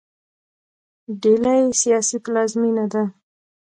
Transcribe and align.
ډیلي 1.21 1.59
سیاسي 1.81 2.17
پلازمینه 2.25 2.85
ده. 2.93 3.03